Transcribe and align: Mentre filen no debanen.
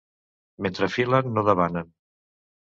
Mentre 0.67 0.89
filen 0.93 1.29
no 1.35 1.45
debanen. 1.51 1.93